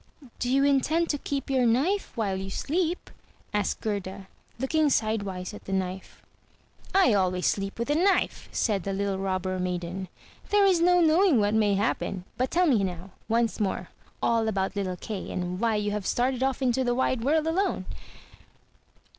[0.39, 3.11] "Do you intend to keep your knife while you sleep?"
[3.53, 6.23] asked Gerda, looking sidewise at the knife.
[6.95, 10.07] "I always sleep with the knife," said the little Robber maiden;
[10.49, 12.23] "there is no knowing what may happen.
[12.35, 13.89] But tell me now, once more,
[14.23, 17.85] all about little Kay, and why you have started off into the wide world alone."